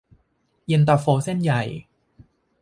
[0.67, 1.61] เย็นตาโฟเส้นใหญ่